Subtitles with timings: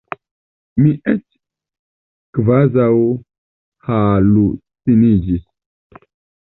[0.79, 1.21] Mi eĉ
[2.39, 2.89] kvazaŭ
[3.91, 5.49] haluciniĝis.